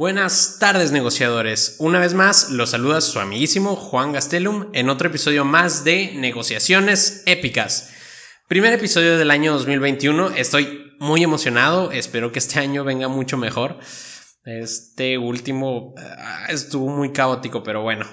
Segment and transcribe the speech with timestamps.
[0.00, 5.44] Buenas tardes negociadores, una vez más los saluda su amiguísimo Juan Gastelum en otro episodio
[5.44, 7.92] más de Negociaciones Épicas.
[8.48, 13.78] Primer episodio del año 2021, estoy muy emocionado, espero que este año venga mucho mejor.
[14.46, 18.06] Este último ah, estuvo muy caótico, pero bueno,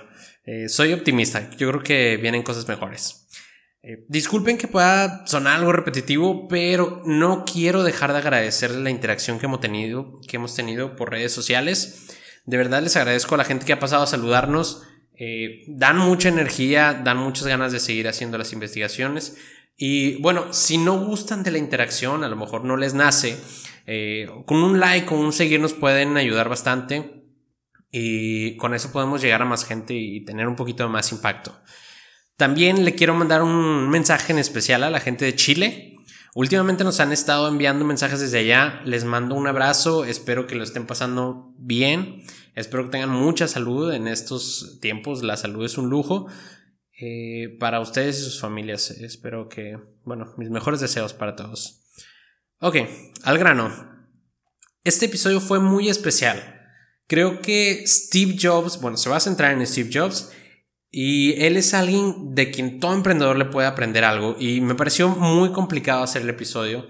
[0.43, 3.29] eh, soy optimista, yo creo que vienen cosas mejores.
[3.83, 9.39] Eh, disculpen que pueda sonar algo repetitivo, pero no quiero dejar de agradecer la interacción
[9.39, 12.07] que hemos tenido, que hemos tenido por redes sociales.
[12.45, 14.83] De verdad les agradezco a la gente que ha pasado a saludarnos.
[15.19, 19.37] Eh, dan mucha energía, dan muchas ganas de seguir haciendo las investigaciones.
[19.75, 23.37] Y bueno, si no gustan de la interacción, a lo mejor no les nace,
[23.85, 27.13] eh, con un like, con un seguir nos pueden ayudar bastante.
[27.91, 31.57] Y con eso podemos llegar a más gente y tener un poquito más impacto.
[32.37, 35.95] También le quiero mandar un mensaje en especial a la gente de Chile.
[36.35, 38.79] Últimamente nos han estado enviando mensajes desde allá.
[38.85, 40.05] Les mando un abrazo.
[40.05, 42.21] Espero que lo estén pasando bien.
[42.53, 45.23] Espero que tengan mucha salud en estos tiempos.
[45.23, 46.27] La salud es un lujo.
[46.99, 48.91] Eh, para ustedes y sus familias.
[48.91, 51.83] Espero que, bueno, mis mejores deseos para todos.
[52.59, 52.77] Ok,
[53.23, 53.71] al grano.
[54.83, 56.55] Este episodio fue muy especial.
[57.07, 60.31] Creo que Steve Jobs, bueno, se va a centrar en Steve Jobs
[60.91, 64.35] y él es alguien de quien todo emprendedor le puede aprender algo.
[64.39, 66.87] Y me pareció muy complicado hacer el episodio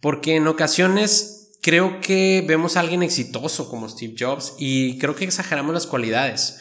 [0.00, 5.24] porque en ocasiones creo que vemos a alguien exitoso como Steve Jobs y creo que
[5.24, 6.60] exageramos las cualidades.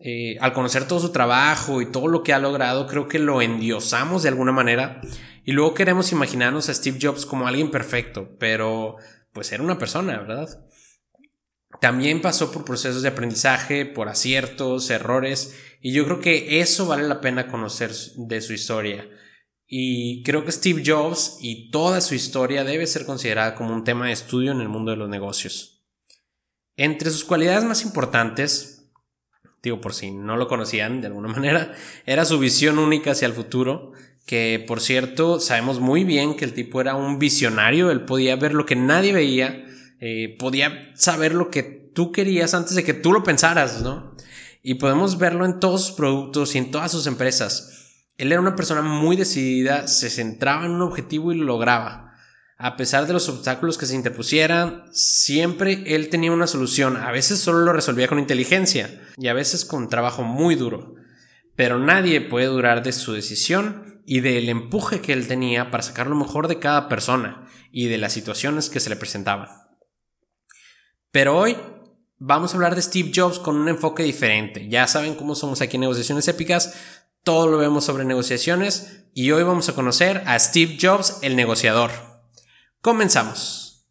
[0.00, 3.40] Eh, al conocer todo su trabajo y todo lo que ha logrado, creo que lo
[3.40, 5.00] endiosamos de alguna manera
[5.44, 8.96] y luego queremos imaginarnos a Steve Jobs como alguien perfecto, pero
[9.32, 10.48] pues era una persona, ¿verdad?
[11.80, 17.06] También pasó por procesos de aprendizaje, por aciertos, errores, y yo creo que eso vale
[17.06, 19.08] la pena conocer de su historia.
[19.66, 24.06] Y creo que Steve Jobs y toda su historia debe ser considerada como un tema
[24.06, 25.84] de estudio en el mundo de los negocios.
[26.76, 28.90] Entre sus cualidades más importantes,
[29.62, 31.74] digo por si no lo conocían de alguna manera,
[32.06, 33.92] era su visión única hacia el futuro,
[34.26, 38.54] que por cierto sabemos muy bien que el tipo era un visionario, él podía ver
[38.54, 39.66] lo que nadie veía,
[40.06, 44.14] eh, podía saber lo que tú querías antes de que tú lo pensaras, ¿no?
[44.62, 48.02] Y podemos verlo en todos sus productos y en todas sus empresas.
[48.18, 52.12] Él era una persona muy decidida, se centraba en un objetivo y lo lograba.
[52.58, 56.98] A pesar de los obstáculos que se interpusieran, siempre él tenía una solución.
[56.98, 60.96] A veces solo lo resolvía con inteligencia y a veces con trabajo muy duro.
[61.56, 66.08] Pero nadie puede durar de su decisión y del empuje que él tenía para sacar
[66.08, 69.48] lo mejor de cada persona y de las situaciones que se le presentaban.
[71.14, 71.56] Pero hoy
[72.18, 74.68] vamos a hablar de Steve Jobs con un enfoque diferente.
[74.68, 76.74] Ya saben cómo somos aquí en Negociaciones Épicas,
[77.22, 81.92] todo lo vemos sobre negociaciones y hoy vamos a conocer a Steve Jobs, el negociador.
[82.80, 83.86] Comenzamos.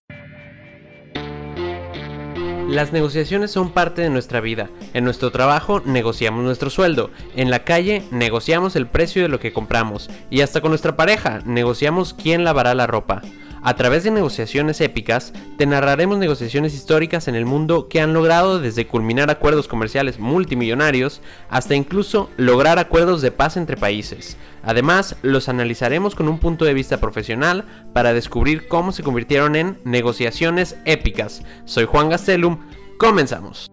[2.68, 4.70] Las negociaciones son parte de nuestra vida.
[4.94, 7.10] En nuestro trabajo negociamos nuestro sueldo.
[7.38, 10.10] En la calle negociamos el precio de lo que compramos.
[10.30, 13.22] Y hasta con nuestra pareja negociamos quién lavará la ropa.
[13.66, 18.60] A través de negociaciones épicas, te narraremos negociaciones históricas en el mundo que han logrado
[18.60, 24.36] desde culminar acuerdos comerciales multimillonarios hasta incluso lograr acuerdos de paz entre países.
[24.64, 27.64] Además, los analizaremos con un punto de vista profesional
[27.94, 31.42] para descubrir cómo se convirtieron en negociaciones épicas.
[31.64, 32.60] Soy Juan Gastelum,
[32.98, 33.68] comenzamos.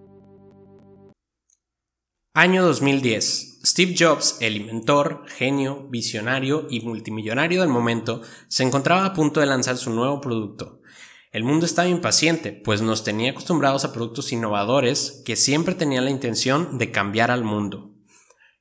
[2.33, 3.50] Año 2010.
[3.71, 9.47] Steve Jobs, el inventor, genio, visionario y multimillonario del momento, se encontraba a punto de
[9.47, 10.81] lanzar su nuevo producto.
[11.31, 16.11] El mundo estaba impaciente, pues nos tenía acostumbrados a productos innovadores que siempre tenían la
[16.11, 17.95] intención de cambiar al mundo.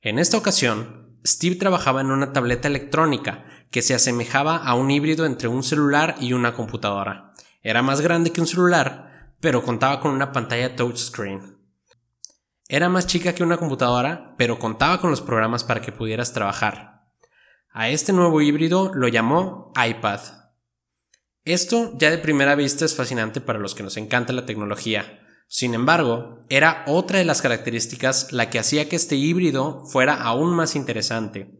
[0.00, 5.26] En esta ocasión, Steve trabajaba en una tableta electrónica que se asemejaba a un híbrido
[5.26, 7.32] entre un celular y una computadora.
[7.64, 11.59] Era más grande que un celular, pero contaba con una pantalla touchscreen.
[12.72, 17.02] Era más chica que una computadora, pero contaba con los programas para que pudieras trabajar.
[17.72, 20.20] A este nuevo híbrido lo llamó iPad.
[21.44, 25.18] Esto ya de primera vista es fascinante para los que nos encanta la tecnología.
[25.48, 30.54] Sin embargo, era otra de las características la que hacía que este híbrido fuera aún
[30.54, 31.50] más interesante.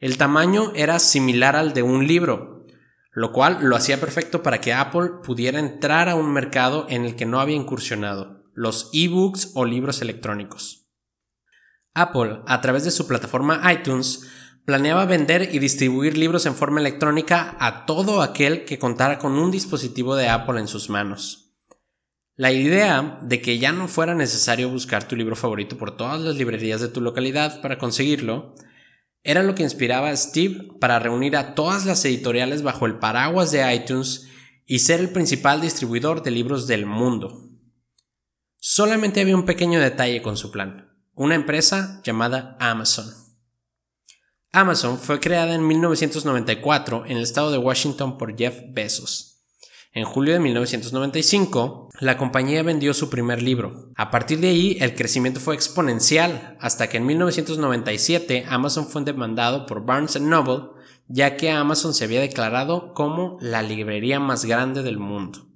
[0.00, 2.66] El tamaño era similar al de un libro,
[3.12, 7.14] lo cual lo hacía perfecto para que Apple pudiera entrar a un mercado en el
[7.14, 10.88] que no había incursionado los ebooks o libros electrónicos.
[11.94, 14.28] Apple, a través de su plataforma iTunes,
[14.64, 19.50] planeaba vender y distribuir libros en forma electrónica a todo aquel que contara con un
[19.50, 21.52] dispositivo de Apple en sus manos.
[22.36, 26.36] La idea de que ya no fuera necesario buscar tu libro favorito por todas las
[26.36, 28.54] librerías de tu localidad para conseguirlo,
[29.22, 33.50] era lo que inspiraba a Steve para reunir a todas las editoriales bajo el paraguas
[33.50, 34.28] de iTunes
[34.64, 37.49] y ser el principal distribuidor de libros del mundo.
[38.72, 43.12] Solamente había un pequeño detalle con su plan, una empresa llamada Amazon.
[44.52, 49.42] Amazon fue creada en 1994 en el estado de Washington por Jeff Bezos.
[49.92, 53.90] En julio de 1995, la compañía vendió su primer libro.
[53.96, 59.66] A partir de ahí, el crecimiento fue exponencial, hasta que en 1997 Amazon fue demandado
[59.66, 60.68] por Barnes Noble,
[61.08, 65.48] ya que Amazon se había declarado como la librería más grande del mundo.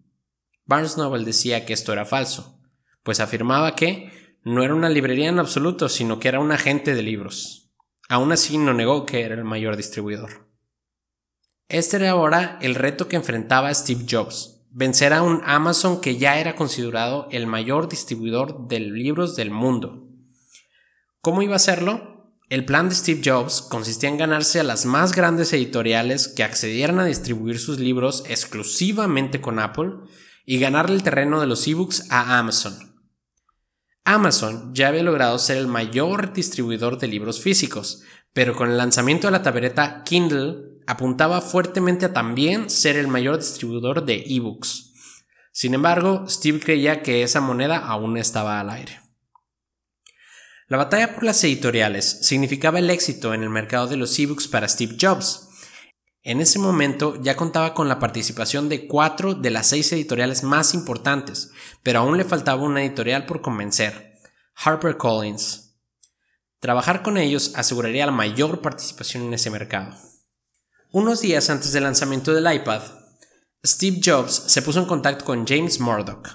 [0.64, 2.54] Barnes Noble decía que esto era falso,
[3.04, 4.10] pues afirmaba que
[4.42, 7.70] no era una librería en absoluto, sino que era un agente de libros.
[8.08, 10.48] Aún así no negó que era el mayor distribuidor.
[11.68, 16.38] Este era ahora el reto que enfrentaba Steve Jobs, vencer a un Amazon que ya
[16.38, 20.08] era considerado el mayor distribuidor de libros del mundo.
[21.20, 22.34] ¿Cómo iba a hacerlo?
[22.50, 27.00] El plan de Steve Jobs consistía en ganarse a las más grandes editoriales que accedieran
[27.00, 29.92] a distribuir sus libros exclusivamente con Apple
[30.44, 32.93] y ganarle el terreno de los ebooks a Amazon.
[34.04, 38.02] Amazon ya había logrado ser el mayor distribuidor de libros físicos,
[38.34, 43.38] pero con el lanzamiento de la tableta Kindle apuntaba fuertemente a también ser el mayor
[43.38, 44.92] distribuidor de ebooks.
[45.52, 49.00] Sin embargo, Steve creía que esa moneda aún estaba al aire.
[50.68, 54.68] La batalla por las editoriales significaba el éxito en el mercado de los ebooks para
[54.68, 55.48] Steve Jobs.
[56.26, 60.72] En ese momento ya contaba con la participación de cuatro de las seis editoriales más
[60.72, 61.50] importantes,
[61.82, 64.14] pero aún le faltaba una editorial por convencer,
[64.54, 65.76] HarperCollins.
[66.60, 69.94] Trabajar con ellos aseguraría la mayor participación en ese mercado.
[70.92, 72.80] Unos días antes del lanzamiento del iPad,
[73.62, 76.26] Steve Jobs se puso en contacto con James Murdoch,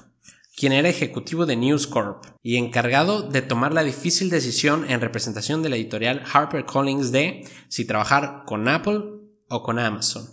[0.56, 5.64] quien era ejecutivo de News Corp y encargado de tomar la difícil decisión en representación
[5.64, 9.19] de la editorial HarperCollins de si trabajar con Apple
[9.50, 10.28] o con Amazon.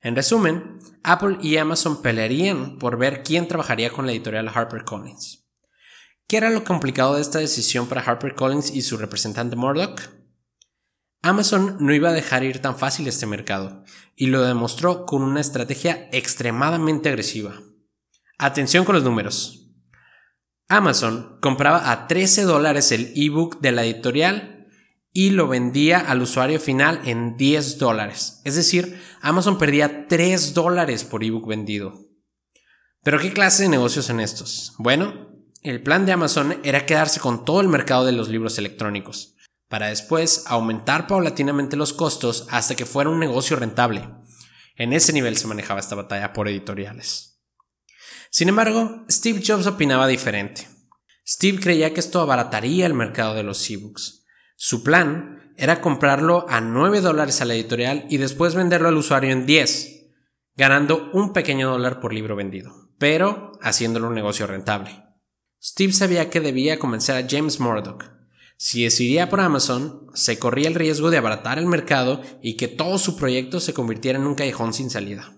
[0.00, 5.46] En resumen, Apple y Amazon pelearían por ver quién trabajaría con la editorial HarperCollins.
[6.28, 10.00] ¿Qué era lo complicado de esta decisión para HarperCollins y su representante Murdoch?
[11.22, 13.84] Amazon no iba a dejar ir tan fácil este mercado,
[14.14, 17.60] y lo demostró con una estrategia extremadamente agresiva.
[18.38, 19.72] Atención con los números.
[20.68, 24.55] Amazon compraba a 13 dólares el ebook de la editorial
[25.16, 28.42] y lo vendía al usuario final en 10 dólares.
[28.44, 32.06] Es decir, Amazon perdía 3 dólares por ebook vendido.
[33.02, 34.74] Pero ¿qué clase de negocios son estos?
[34.76, 35.30] Bueno,
[35.62, 39.36] el plan de Amazon era quedarse con todo el mercado de los libros electrónicos,
[39.70, 44.06] para después aumentar paulatinamente los costos hasta que fuera un negocio rentable.
[44.74, 47.40] En ese nivel se manejaba esta batalla por editoriales.
[48.28, 50.68] Sin embargo, Steve Jobs opinaba diferente.
[51.26, 54.25] Steve creía que esto abarataría el mercado de los ebooks
[54.56, 59.30] su plan era comprarlo a 9 dólares a la editorial y después venderlo al usuario
[59.30, 60.12] en 10,
[60.56, 65.04] ganando un pequeño dólar por libro vendido, pero haciéndolo un negocio rentable.
[65.62, 68.04] Steve sabía que debía convencer a James Murdoch.
[68.56, 72.98] Si decidía por Amazon, se corría el riesgo de abaratar el mercado y que todo
[72.98, 75.34] su proyecto se convirtiera en un callejón sin salida.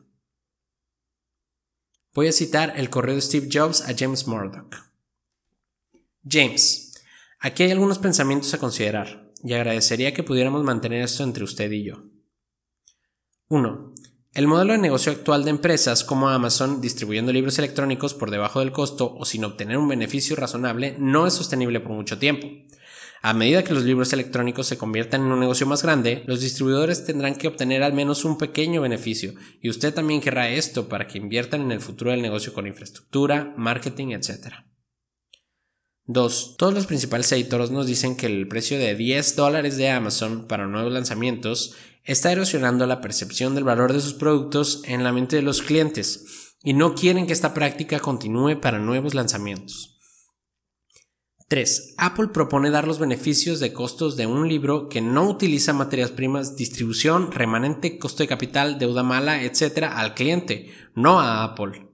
[2.15, 4.75] Voy a citar el correo de Steve Jobs a James Murdoch.
[6.29, 6.88] James,
[7.41, 11.85] Aquí hay algunos pensamientos a considerar, y agradecería que pudiéramos mantener esto entre usted y
[11.85, 12.03] yo.
[13.49, 13.95] 1.
[14.35, 18.73] El modelo de negocio actual de empresas como Amazon distribuyendo libros electrónicos por debajo del
[18.73, 22.49] costo o sin obtener un beneficio razonable no es sostenible por mucho tiempo.
[23.23, 27.05] A medida que los libros electrónicos se conviertan en un negocio más grande, los distribuidores
[27.05, 31.19] tendrán que obtener al menos un pequeño beneficio, y usted también querrá esto para que
[31.19, 34.68] inviertan en el futuro del negocio con infraestructura, marketing, etc.
[36.09, 36.57] 2.
[36.57, 40.67] Todos los principales editores nos dicen que el precio de 10 dólares de Amazon para
[40.67, 41.75] nuevos lanzamientos
[42.05, 46.57] está erosionando la percepción del valor de sus productos en la mente de los clientes
[46.63, 49.99] y no quieren que esta práctica continúe para nuevos lanzamientos.
[51.49, 51.95] 3.
[51.99, 56.57] Apple propone dar los beneficios de costos de un libro que no utiliza materias primas,
[56.57, 59.91] distribución, remanente, costo de capital, deuda mala, etc.
[59.93, 61.88] al cliente, no a Apple.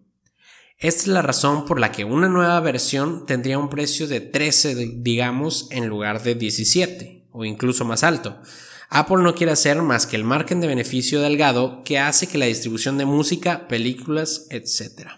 [0.79, 4.75] Esta es la razón por la que una nueva versión tendría un precio de 13,
[4.97, 8.41] digamos, en lugar de 17 o incluso más alto.
[8.91, 12.47] Apple no quiere hacer más que el margen de beneficio delgado que hace que la
[12.47, 15.09] distribución de música, películas, etc.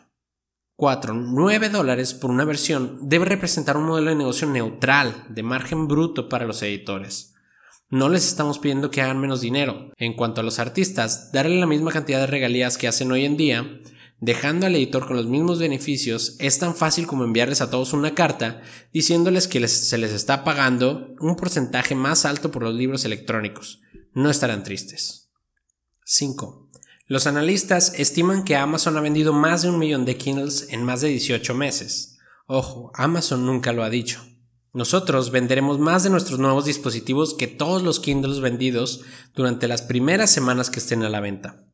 [0.76, 1.14] 4.
[1.14, 6.28] 9 dólares por una versión debe representar un modelo de negocio neutral, de margen bruto
[6.28, 7.34] para los editores.
[7.88, 9.92] No les estamos pidiendo que hagan menos dinero.
[9.96, 13.36] En cuanto a los artistas, darle la misma cantidad de regalías que hacen hoy en
[13.36, 13.80] día
[14.20, 18.14] dejando al editor con los mismos beneficios, es tan fácil como enviarles a todos una
[18.14, 23.80] carta diciéndoles que se les está pagando un porcentaje más alto por los libros electrónicos.
[24.14, 25.30] No estarán tristes.
[26.04, 26.70] 5.
[27.06, 31.00] Los analistas estiman que Amazon ha vendido más de un millón de Kindles en más
[31.00, 32.16] de 18 meses,
[32.48, 34.24] Ojo, Amazon nunca lo ha dicho.
[34.72, 39.00] Nosotros venderemos más de nuestros nuevos dispositivos que todos los Kindles vendidos
[39.34, 41.65] durante las primeras semanas que estén a la venta.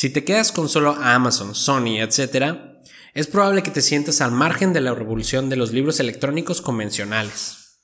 [0.00, 2.56] Si te quedas con solo Amazon, Sony, etc.,
[3.12, 7.76] es probable que te sientas al margen de la revolución de los libros electrónicos convencionales.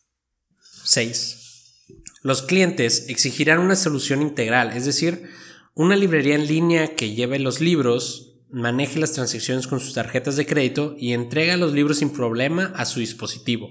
[0.82, 1.84] 6.
[2.22, 5.28] Los clientes exigirán una solución integral, es decir,
[5.74, 10.46] una librería en línea que lleve los libros, maneje las transacciones con sus tarjetas de
[10.46, 13.68] crédito y entrega los libros sin problema a su dispositivo.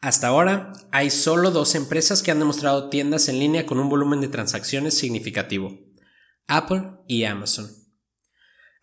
[0.00, 4.22] Hasta ahora, hay solo dos empresas que han demostrado tiendas en línea con un volumen
[4.22, 5.91] de transacciones significativo,
[6.46, 7.70] Apple y Amazon.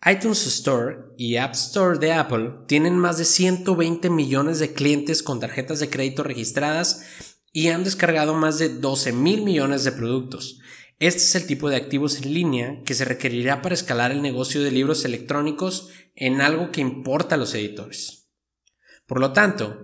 [0.04, 5.40] iTunes Store y App Store de Apple tienen más de 120 millones de clientes con
[5.40, 7.04] tarjetas de crédito registradas
[7.52, 10.60] y han descargado más de 12 mil millones de productos,
[11.00, 14.62] este es el tipo de activos en línea que se requerirá para escalar el negocio
[14.62, 18.30] de libros electrónicos en algo que importa a los editores.
[19.06, 19.80] Por lo tanto,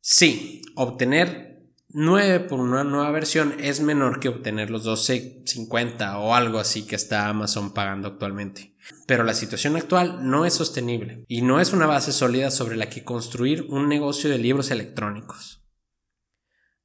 [0.00, 1.47] sí, obtener
[1.90, 6.96] 9 por una nueva versión es menor que obtener los 12.50 o algo así que
[6.96, 8.74] está Amazon pagando actualmente.
[9.06, 12.90] Pero la situación actual no es sostenible y no es una base sólida sobre la
[12.90, 15.64] que construir un negocio de libros electrónicos.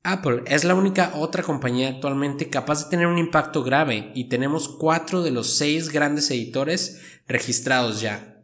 [0.03, 4.69] Apple es la única otra compañía actualmente capaz de tener un impacto grave y tenemos
[4.69, 8.41] cuatro de los seis grandes editores registrados ya.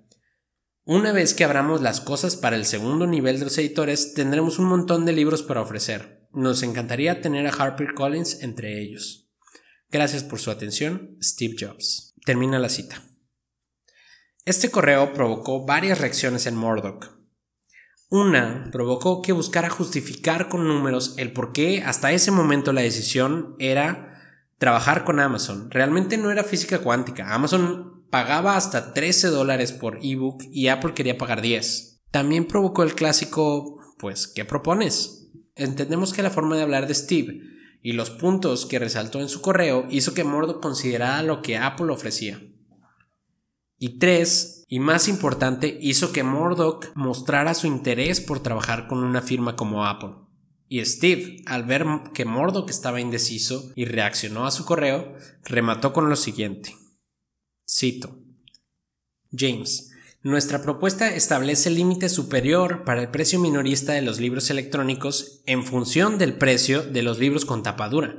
[0.83, 4.65] Una vez que abramos las cosas para el segundo nivel de los editores, tendremos un
[4.65, 6.18] montón de libros para ofrecer.
[6.31, 9.29] Nos encantaría tener a HarperCollins entre ellos.
[9.89, 12.13] Gracias por su atención, Steve Jobs.
[12.25, 13.03] Termina la cita.
[14.45, 17.19] Este correo provocó varias reacciones en Murdoch,
[18.11, 23.55] una provocó que buscara justificar con números el por qué hasta ese momento la decisión
[23.59, 24.19] era
[24.57, 25.69] trabajar con Amazon.
[25.69, 27.35] Realmente no era física cuántica.
[27.35, 32.01] Amazon pagaba hasta 13 dólares por ebook y Apple quería pagar 10.
[32.09, 35.18] También provocó el clásico, pues, ¿qué propones?
[35.59, 37.41] Entendemos que la forma de hablar de Steve
[37.81, 41.91] y los puntos que resaltó en su correo hizo que Murdoch considerara lo que Apple
[41.91, 42.41] ofrecía.
[43.77, 49.21] Y tres, y más importante, hizo que Murdoch mostrara su interés por trabajar con una
[49.21, 50.15] firma como Apple.
[50.67, 56.09] Y Steve, al ver que Murdoch estaba indeciso y reaccionó a su correo, remató con
[56.09, 56.75] lo siguiente.
[57.67, 58.19] Cito.
[59.31, 65.63] James, nuestra propuesta establece límite superior para el precio minorista de los libros electrónicos en
[65.63, 68.17] función del precio de los libros con tapadura.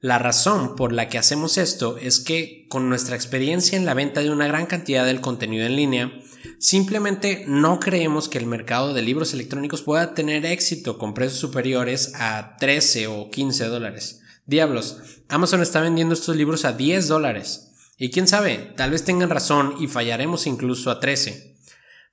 [0.00, 4.22] La razón por la que hacemos esto es que, con nuestra experiencia en la venta
[4.22, 6.12] de una gran cantidad del contenido en línea,
[6.58, 12.12] simplemente no creemos que el mercado de libros electrónicos pueda tener éxito con precios superiores
[12.16, 14.20] a 13 o 15 dólares.
[14.46, 17.73] Diablos, Amazon está vendiendo estos libros a 10 dólares.
[17.96, 21.56] Y quién sabe, tal vez tengan razón y fallaremos incluso a 13.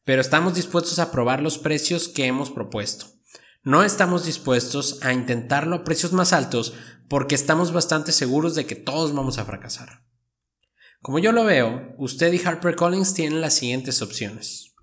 [0.04, 3.08] Pero estamos dispuestos a probar los precios que hemos propuesto.
[3.64, 6.74] No estamos dispuestos a intentarlo a precios más altos
[7.08, 10.04] porque estamos bastante seguros de que todos vamos a fracasar.
[11.02, 14.76] Como yo lo veo, usted y HarperCollins tienen las siguientes opciones.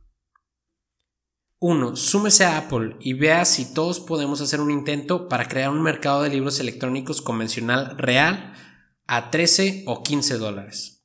[1.61, 1.97] 1.
[1.97, 6.23] Súmese a Apple y vea si todos podemos hacer un intento para crear un mercado
[6.23, 8.55] de libros electrónicos convencional real
[9.09, 11.05] a 13 o 15 dólares.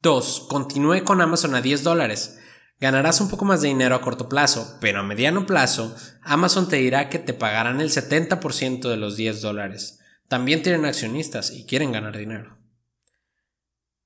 [0.00, 0.46] 2.
[0.48, 2.38] Continúe con Amazon a 10 dólares
[2.80, 6.76] Ganarás un poco más de dinero a corto plazo, pero a mediano plazo, Amazon te
[6.76, 9.98] dirá que te pagarán el 70% de los 10 dólares.
[10.28, 12.58] También tienen accionistas y quieren ganar dinero.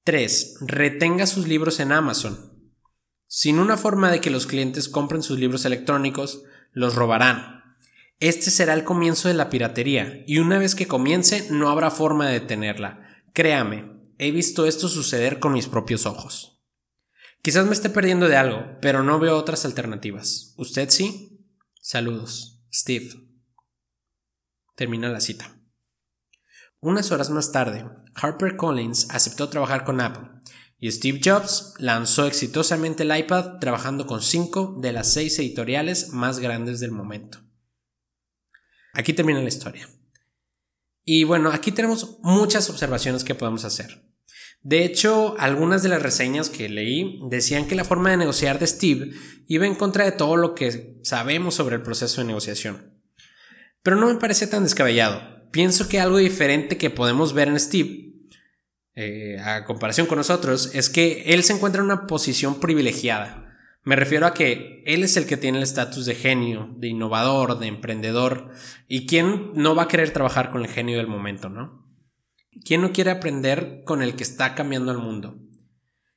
[0.02, 0.56] 3.
[0.62, 2.72] Retenga sus libros en Amazon.
[3.28, 6.42] Sin una forma de que los clientes compren sus libros electrónicos,
[6.72, 7.53] los robarán.
[8.24, 12.26] Este será el comienzo de la piratería, y una vez que comience no habrá forma
[12.26, 13.22] de detenerla.
[13.34, 16.64] Créame, he visto esto suceder con mis propios ojos.
[17.42, 20.54] Quizás me esté perdiendo de algo, pero no veo otras alternativas.
[20.56, 21.46] ¿Usted sí?
[21.82, 23.10] Saludos, Steve.
[24.74, 25.60] Termina la cita.
[26.80, 30.30] Unas horas más tarde, Harper Collins aceptó trabajar con Apple
[30.78, 36.38] y Steve Jobs lanzó exitosamente el iPad trabajando con cinco de las seis editoriales más
[36.38, 37.43] grandes del momento.
[38.94, 39.88] Aquí termina la historia.
[41.04, 44.02] Y bueno, aquí tenemos muchas observaciones que podemos hacer.
[44.62, 48.66] De hecho, algunas de las reseñas que leí decían que la forma de negociar de
[48.66, 49.10] Steve
[49.46, 52.94] iba en contra de todo lo que sabemos sobre el proceso de negociación.
[53.82, 55.50] Pero no me parece tan descabellado.
[55.50, 58.14] Pienso que algo diferente que podemos ver en Steve,
[58.94, 63.43] eh, a comparación con nosotros, es que él se encuentra en una posición privilegiada.
[63.84, 67.58] Me refiero a que él es el que tiene el estatus de genio, de innovador,
[67.58, 68.50] de emprendedor,
[68.88, 71.84] y quién no va a querer trabajar con el genio del momento, ¿no?
[72.64, 75.38] ¿Quién no quiere aprender con el que está cambiando el mundo?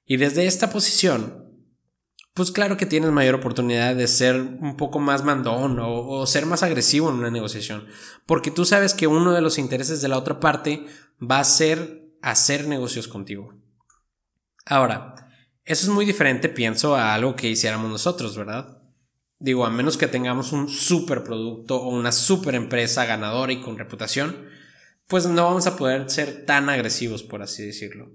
[0.06, 1.48] Y desde esta posición,
[2.34, 6.64] pues claro que tienes mayor oportunidad de ser un poco más mandón o, ser más
[6.64, 7.88] agresivo en una negociación.
[8.26, 10.86] Porque tú sabes que uno de los intereses de la otra parte
[11.20, 13.56] va a ser hacer negocios contigo.
[14.66, 15.27] Ahora,
[15.68, 18.82] eso es muy diferente, pienso, a algo que hiciéramos nosotros, ¿verdad?
[19.38, 23.78] Digo, a menos que tengamos un super producto o una super empresa ganadora y con
[23.78, 24.48] reputación,
[25.08, 28.12] pues no vamos a poder ser tan agresivos, por así decirlo.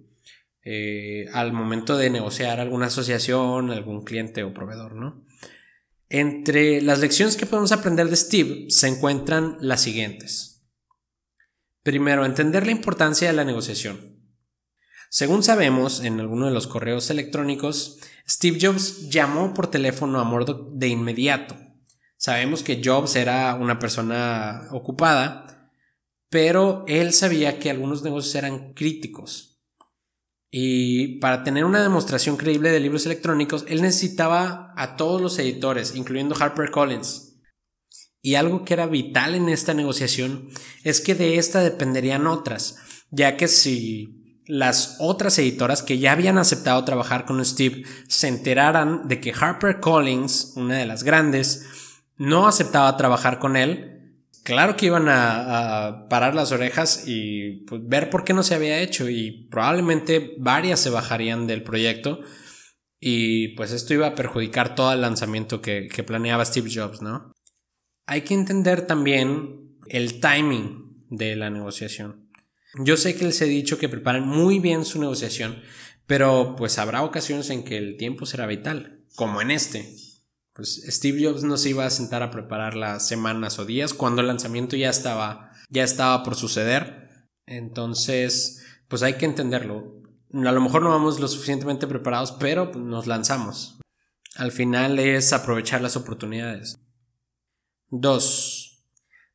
[0.65, 5.25] Eh, al momento de negociar alguna asociación, algún cliente o proveedor, ¿no?
[6.09, 10.63] Entre las lecciones que podemos aprender de Steve se encuentran las siguientes.
[11.83, 14.12] Primero, entender la importancia de la negociación.
[15.15, 20.71] Según sabemos en alguno de los correos electrónicos, Steve Jobs llamó por teléfono a Murdoch
[20.73, 21.55] de inmediato.
[22.17, 25.71] Sabemos que Jobs era una persona ocupada,
[26.31, 29.53] pero él sabía que algunos negocios eran críticos
[30.55, 35.97] y para tener una demostración creíble de libros electrónicos, él necesitaba a todos los editores,
[35.97, 37.41] incluyendo HarperCollins.
[38.21, 40.51] Y algo que era vital en esta negociación
[40.85, 42.77] es que de esta dependerían otras,
[43.11, 49.09] ya que si las otras editoras que ya habían aceptado trabajar con Steve se enteraran
[49.09, 51.67] de que HarperCollins, una de las grandes,
[52.17, 58.11] no aceptaba trabajar con él, claro que iban a, parar las orejas y pues, ver
[58.11, 62.21] por qué no se había hecho y probablemente varias se bajarían del proyecto
[63.01, 67.33] y pues esto iba a perjudicar todo el lanzamiento que, que planeaba Steve Jobs, ¿no?
[68.07, 72.22] Hay que entender también el timing de la negociación.
[72.75, 75.63] Yo sé que les he dicho que preparen muy bien su negociación,
[76.07, 79.95] pero pues habrá ocasiones en que el tiempo será vital, como en este
[80.53, 84.21] pues Steve Jobs no se iba a sentar a preparar las semanas o días cuando
[84.21, 87.29] el lanzamiento ya estaba, ya estaba por suceder.
[87.47, 90.03] Entonces, pues hay que entenderlo.
[90.33, 93.79] A lo mejor no vamos lo suficientemente preparados, pero nos lanzamos.
[94.37, 96.79] Al final es aprovechar las oportunidades.
[97.89, 98.62] 2.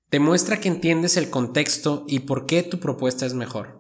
[0.09, 3.77] Demuestra que entiendes el contexto y por qué tu propuesta es mejor.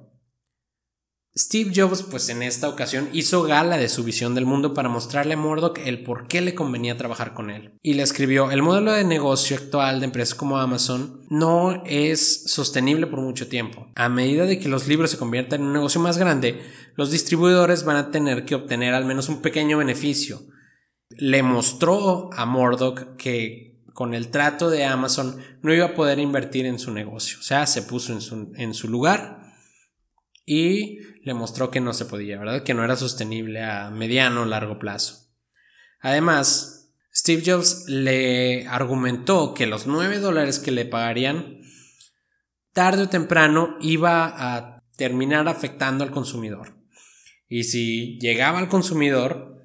[1.37, 5.35] Steve Jobs, pues en esta ocasión, hizo gala de su visión del mundo para mostrarle
[5.35, 7.77] a Murdoch el por qué le convenía trabajar con él.
[7.83, 13.05] Y le escribió, el modelo de negocio actual de empresas como Amazon no es sostenible
[13.05, 13.87] por mucho tiempo.
[13.95, 16.59] A medida de que los libros se conviertan en un negocio más grande,
[16.95, 20.41] los distribuidores van a tener que obtener al menos un pequeño beneficio.
[21.09, 23.66] Le mostró a Murdoch que
[23.97, 27.39] con el trato de Amazon no iba a poder invertir en su negocio.
[27.39, 29.55] O sea, se puso en su, en su lugar
[30.45, 32.61] y le mostró que no se podía, ¿verdad?
[32.61, 35.31] Que no era sostenible a mediano o largo plazo.
[35.99, 41.61] Además, Steve Jobs le argumentó que los 9 dólares que le pagarían
[42.73, 46.77] tarde o temprano iba a terminar afectando al consumidor.
[47.49, 49.59] Y si llegaba al consumidor,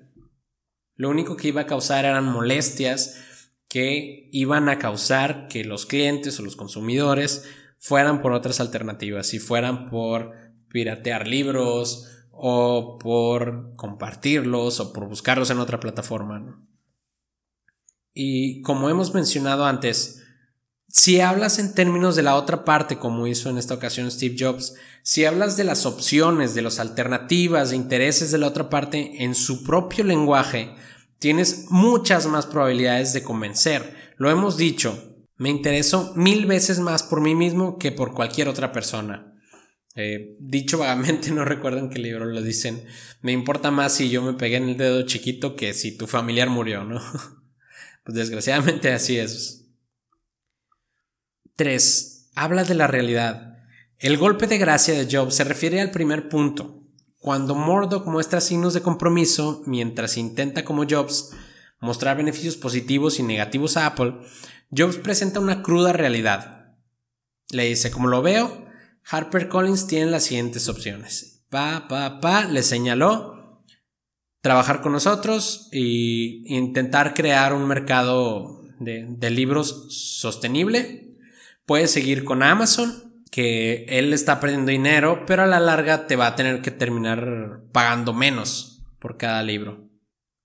[0.94, 3.28] lo único que iba a causar eran molestias
[3.72, 7.44] que iban a causar que los clientes o los consumidores
[7.78, 10.32] fueran por otras alternativas y fueran por
[10.68, 16.62] piratear libros o por compartirlos o por buscarlos en otra plataforma.
[18.12, 20.22] Y como hemos mencionado antes,
[20.88, 24.74] si hablas en términos de la otra parte, como hizo en esta ocasión Steve Jobs,
[25.02, 29.34] si hablas de las opciones, de las alternativas, de intereses de la otra parte en
[29.34, 30.74] su propio lenguaje,
[31.22, 33.94] tienes muchas más probabilidades de convencer.
[34.16, 38.72] Lo hemos dicho, me intereso mil veces más por mí mismo que por cualquier otra
[38.72, 39.32] persona.
[39.94, 42.84] Eh, dicho vagamente, no recuerdo en qué libro lo dicen.
[43.20, 46.50] Me importa más si yo me pegué en el dedo chiquito que si tu familiar
[46.50, 47.00] murió, ¿no?
[48.04, 49.68] pues desgraciadamente así es.
[51.54, 52.32] 3.
[52.34, 53.58] Habla de la realidad.
[54.00, 56.81] El golpe de gracia de Job se refiere al primer punto.
[57.22, 61.30] Cuando Murdoch muestra signos de compromiso mientras intenta como Jobs
[61.78, 64.14] mostrar beneficios positivos y negativos a Apple,
[64.76, 66.74] Jobs presenta una cruda realidad.
[67.50, 68.66] Le dice, como lo veo,
[69.04, 71.44] HarperCollins tiene las siguientes opciones.
[71.48, 73.62] Pa, pa, pa, le señaló
[74.40, 75.78] trabajar con nosotros e
[76.46, 81.16] intentar crear un mercado de, de libros sostenible.
[81.66, 86.28] Puedes seguir con Amazon, que él está perdiendo dinero, pero a la larga te va
[86.28, 89.90] a tener que terminar pagando menos por cada libro.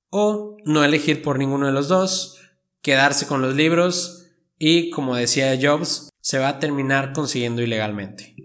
[0.09, 2.39] O no elegir por ninguno de los dos,
[2.81, 8.37] quedarse con los libros y, como decía Jobs, se va a terminar consiguiendo ilegalmente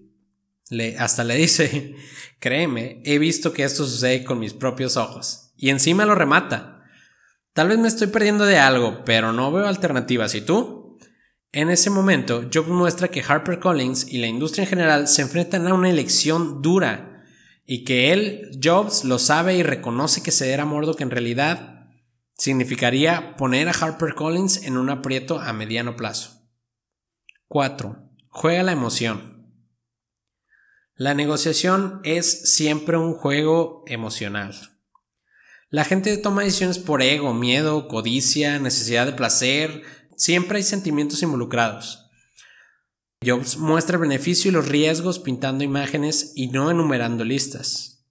[0.99, 1.95] hasta le dice,
[2.39, 5.53] créeme, he visto que esto sucede con mis propios ojos.
[5.57, 6.83] Y encima lo remata.
[7.53, 10.35] Tal vez me estoy perdiendo de algo, pero no veo alternativas.
[10.35, 10.82] ¿Y tú?
[11.55, 15.75] En ese momento, Jobs muestra que HarperCollins y la industria en general se enfrentan a
[15.75, 17.27] una elección dura
[17.67, 21.91] y que él, Jobs, lo sabe y reconoce que ceder a que en realidad
[22.39, 26.43] significaría poner a HarperCollins en un aprieto a mediano plazo.
[27.49, 28.03] 4.
[28.29, 29.47] Juega la emoción.
[30.95, 34.55] La negociación es siempre un juego emocional.
[35.69, 39.83] La gente toma decisiones por ego, miedo, codicia, necesidad de placer,
[40.23, 42.09] siempre hay sentimientos involucrados.
[43.27, 48.07] Jobs muestra el beneficio y los riesgos pintando imágenes y no enumerando listas.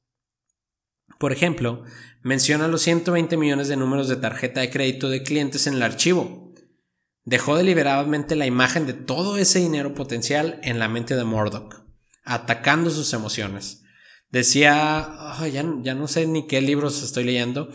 [1.19, 1.85] Por ejemplo,
[2.21, 6.53] menciona los 120 millones de números de tarjeta de crédito de clientes en el archivo.
[7.23, 11.85] Dejó deliberadamente la imagen de todo ese dinero potencial en la mente de Murdoch,
[12.25, 13.83] atacando sus emociones.
[14.31, 15.15] Decía,
[15.49, 17.69] ya, ya no sé ni qué libros estoy leyendo,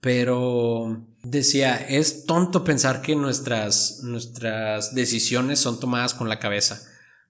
[0.00, 6.82] pero decía, es tonto pensar que nuestras, nuestras decisiones son tomadas con la cabeza.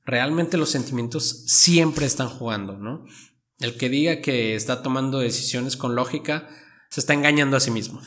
[0.05, 3.05] Realmente los sentimientos siempre están jugando, ¿no?
[3.59, 6.49] El que diga que está tomando decisiones con lógica
[6.91, 8.03] se está engañando a sí mismo.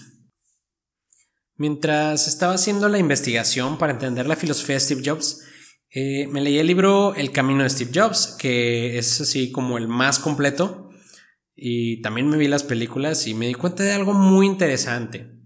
[1.55, 5.41] Mientras estaba haciendo la investigación para entender la filosofía de Steve Jobs,
[5.89, 9.87] eh, me leí el libro El Camino de Steve Jobs, que es así como el
[9.87, 10.91] más completo,
[11.55, 15.36] y también me vi las películas y me di cuenta de algo muy interesante.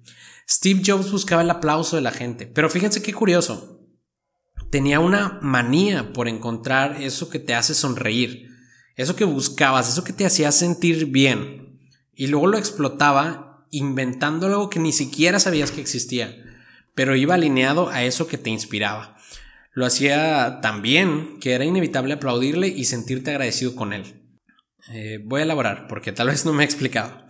[0.51, 3.87] Steve Jobs buscaba el aplauso de la gente, pero fíjense qué curioso.
[4.69, 8.49] Tenía una manía por encontrar eso que te hace sonreír,
[8.97, 11.79] eso que buscabas, eso que te hacía sentir bien,
[12.13, 16.35] y luego lo explotaba inventando algo que ni siquiera sabías que existía,
[16.95, 19.15] pero iba alineado a eso que te inspiraba.
[19.71, 24.21] Lo hacía tan bien que era inevitable aplaudirle y sentirte agradecido con él.
[24.91, 27.25] Eh, voy a elaborar porque tal vez no me he explicado.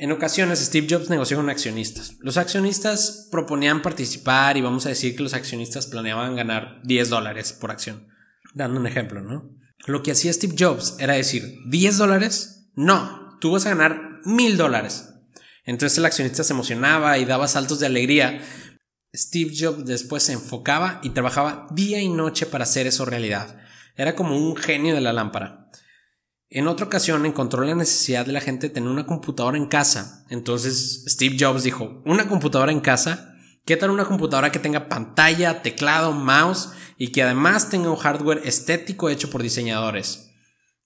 [0.00, 2.14] En ocasiones Steve Jobs negoció con accionistas.
[2.20, 7.52] Los accionistas proponían participar y vamos a decir que los accionistas planeaban ganar 10 dólares
[7.52, 8.08] por acción.
[8.54, 9.54] Dando un ejemplo, ¿no?
[9.84, 12.70] Lo que hacía Steve Jobs era decir, ¿10 dólares?
[12.74, 15.10] No, tú vas a ganar 1000 dólares.
[15.66, 18.40] Entonces el accionista se emocionaba y daba saltos de alegría.
[19.14, 23.58] Steve Jobs después se enfocaba y trabajaba día y noche para hacer eso realidad.
[23.96, 25.69] Era como un genio de la lámpara.
[26.52, 30.24] En otra ocasión encontró la necesidad de la gente tener una computadora en casa.
[30.30, 33.36] Entonces Steve Jobs dijo, ¿una computadora en casa?
[33.64, 38.42] ¿Qué tal una computadora que tenga pantalla, teclado, mouse y que además tenga un hardware
[38.44, 40.32] estético hecho por diseñadores?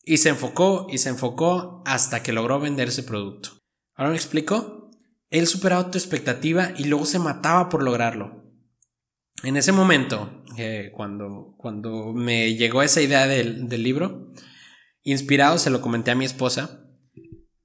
[0.05, 3.53] Y se enfocó y se enfocó hasta que logró vender ese producto.
[3.94, 4.90] ¿Ahora me explico?
[5.31, 8.44] Él superaba tu expectativa y luego se mataba por lograrlo.
[9.42, 14.31] En ese momento, eh, cuando, cuando me llegó esa idea del, del libro,
[15.04, 16.80] Inspirado se lo comenté a mi esposa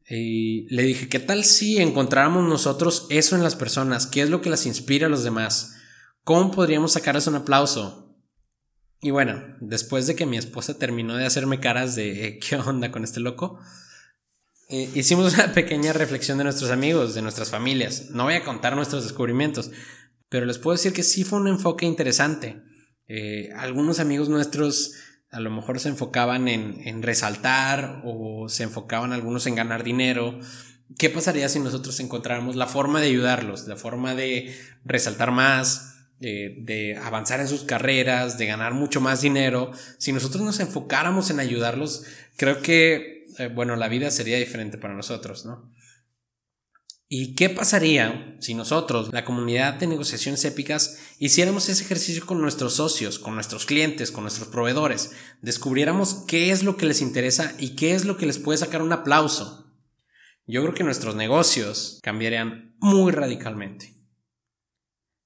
[0.09, 4.07] y le dije, ¿qué tal si encontráramos nosotros eso en las personas?
[4.07, 5.75] ¿Qué es lo que las inspira a los demás?
[6.23, 8.17] ¿Cómo podríamos sacarles un aplauso?
[9.01, 12.91] Y bueno, después de que mi esposa terminó de hacerme caras de eh, ¿qué onda
[12.91, 13.59] con este loco?
[14.67, 18.09] Eh, hicimos una pequeña reflexión de nuestros amigos, de nuestras familias.
[18.09, 19.71] No voy a contar nuestros descubrimientos,
[20.27, 22.61] pero les puedo decir que sí fue un enfoque interesante.
[23.07, 24.93] Eh, algunos amigos nuestros
[25.31, 30.39] a lo mejor se enfocaban en, resaltar o se enfocaban algunos en ganar dinero.
[30.97, 36.99] ¿Qué pasaría si nosotros encontráramos la forma de ayudarlos, la forma de resaltar más, de,
[37.03, 39.71] avanzar en sus carreras, de ganar mucho más dinero?
[39.99, 44.95] Si nosotros nos enfocáramos en ayudarlos, creo que, eh, bueno, la vida sería diferente para
[44.95, 45.71] nosotros, ¿no?
[47.11, 52.75] ¿Y qué pasaría si nosotros, la comunidad de negociaciones épicas, hiciéramos ese ejercicio con nuestros
[52.75, 55.13] socios, con nuestros clientes, con nuestros proveedores?
[55.41, 58.83] Descubriéramos qué es lo que les interesa y qué es lo que les puede sacar
[58.83, 59.73] un aplauso.
[60.45, 63.95] Yo creo que nuestros negocios cambiarían muy radicalmente.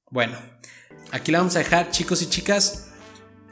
[0.10, 0.38] Bueno,
[1.12, 2.93] aquí la vamos a dejar chicos y chicas.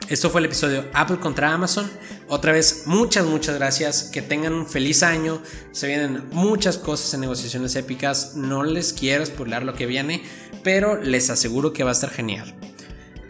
[0.08, 1.90] Esto fue el episodio Apple contra Amazon.
[2.28, 4.04] Otra vez, muchas, muchas gracias.
[4.04, 5.40] Que tengan un feliz año.
[5.70, 8.34] Se vienen muchas cosas en negociaciones épicas.
[8.34, 10.22] No les quiero spoiler lo que viene,
[10.62, 12.54] pero les aseguro que va a estar genial.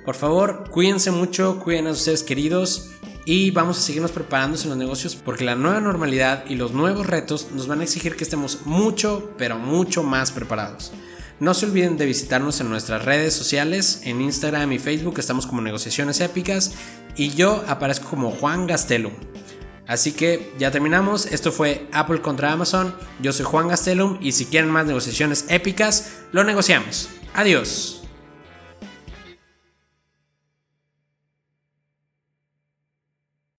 [0.04, 2.90] Por favor, cuídense mucho, cuiden a ustedes queridos
[3.24, 7.06] y vamos a seguirnos preparándonos en los negocios porque la nueva normalidad y los nuevos
[7.06, 10.92] retos nos van a exigir que estemos mucho, pero mucho más preparados.
[11.42, 15.60] No se olviden de visitarnos en nuestras redes sociales, en Instagram y Facebook estamos como
[15.60, 16.74] Negociaciones Épicas
[17.16, 19.12] y yo aparezco como Juan Gastelum.
[19.88, 24.46] Así que ya terminamos, esto fue Apple contra Amazon, yo soy Juan Gastelum y si
[24.46, 27.08] quieren más negociaciones épicas, lo negociamos.
[27.34, 28.01] Adiós.